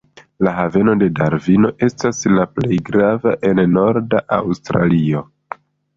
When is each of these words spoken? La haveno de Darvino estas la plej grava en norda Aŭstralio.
La 0.45 0.51
haveno 0.59 0.93
de 1.01 1.09
Darvino 1.19 1.69
estas 1.87 2.21
la 2.37 2.45
plej 2.55 2.79
grava 2.87 3.35
en 3.51 3.61
norda 3.75 4.23
Aŭstralio. 4.39 5.23